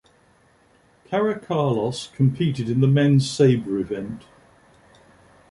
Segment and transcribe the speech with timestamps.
[1.07, 4.25] Karakalos competed in the men's sabre event.